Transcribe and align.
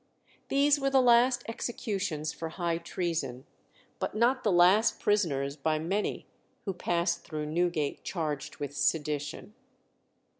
These 0.47 0.79
were 0.79 0.89
the 0.89 0.99
last 0.99 1.43
executions 1.47 2.33
for 2.33 2.49
high 2.49 2.79
treason, 2.79 3.45
but 3.99 4.15
not 4.15 4.43
the 4.43 4.51
last 4.51 4.99
prisoners 4.99 5.55
by 5.55 5.77
many 5.77 6.25
who 6.65 6.73
passed 6.73 7.23
through 7.23 7.45
Newgate 7.45 8.03
charged 8.03 8.55
with 8.57 8.75
sedition. 8.75 9.53